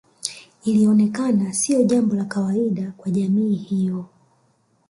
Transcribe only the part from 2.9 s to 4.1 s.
kwa jamii hiyo